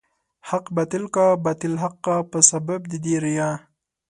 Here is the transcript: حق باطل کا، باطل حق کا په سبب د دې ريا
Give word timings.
حق 0.49 0.65
باطل 0.75 1.03
کا، 1.15 1.27
باطل 1.45 1.73
حق 1.83 1.95
کا 2.05 2.15
په 2.31 2.39
سبب 2.51 2.79
د 2.91 2.93
دې 3.03 3.15
ريا 3.23 3.49